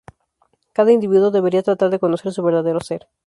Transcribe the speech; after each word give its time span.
Cada 0.73 0.91
individuo 0.97 1.29
debería 1.29 1.61
tratar 1.61 1.91
de 1.91 1.99
conocer 1.99 2.31
su 2.31 2.41
verdadero 2.41 2.79
ser. 2.79 3.07